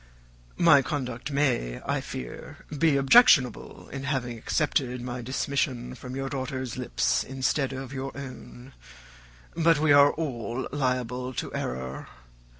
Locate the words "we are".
9.77-10.11